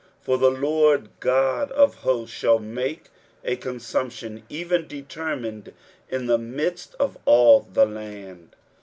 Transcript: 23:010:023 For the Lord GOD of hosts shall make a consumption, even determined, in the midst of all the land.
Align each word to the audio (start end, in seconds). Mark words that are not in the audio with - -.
23:010:023 0.25 0.25
For 0.25 0.37
the 0.39 0.49
Lord 0.49 1.09
GOD 1.19 1.71
of 1.73 1.95
hosts 1.97 2.35
shall 2.35 2.57
make 2.57 3.09
a 3.45 3.55
consumption, 3.55 4.41
even 4.49 4.87
determined, 4.87 5.73
in 6.09 6.25
the 6.25 6.39
midst 6.39 6.95
of 6.99 7.19
all 7.25 7.67
the 7.71 7.85
land. 7.85 8.55